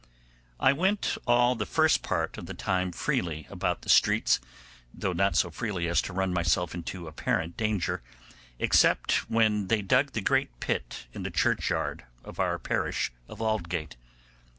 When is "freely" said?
2.91-3.45, 5.51-5.87